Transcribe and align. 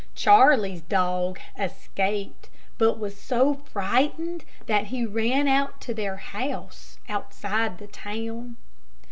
Charley's 0.15 0.81
dog 0.81 1.39
escaped, 1.59 2.49
but 2.79 2.97
was 2.97 3.15
so 3.21 3.53
frightened 3.53 4.43
that 4.65 4.85
he 4.85 5.05
ran 5.05 5.47
out 5.47 5.79
to 5.81 5.93
their 5.93 6.17
house, 6.17 6.97
outside 7.07 7.77
the 7.77 7.85
town. 7.85 8.57